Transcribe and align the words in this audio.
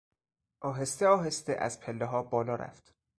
آهستهآهسته 0.61 1.53
از 1.55 1.79
پلهها 1.79 2.23
بالا 2.23 2.55
رفت. 2.55 2.93